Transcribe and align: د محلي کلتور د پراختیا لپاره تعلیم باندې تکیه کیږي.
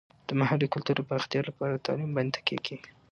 د 0.27 0.29
محلي 0.39 0.67
کلتور 0.73 0.95
د 0.99 1.03
پراختیا 1.09 1.41
لپاره 1.49 1.83
تعلیم 1.85 2.11
باندې 2.13 2.33
تکیه 2.35 2.59
کیږي. 2.67 2.89